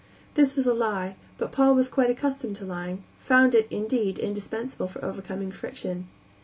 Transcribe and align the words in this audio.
This 0.33 0.55
was 0.55 0.65
a 0.65 0.73
lie, 0.73 1.15
but 1.37 1.51
Paul 1.51 1.75
was 1.75 1.87
quite 1.87 2.09
accustomed 2.09 2.55
to 2.55 2.65
lying; 2.65 3.03
found 3.19 3.53
it, 3.53 3.67
indeed, 3.69 4.17
indispensable 4.17 4.87
for 4.87 5.05
overcoming 5.05 5.51
friction. 5.51 6.07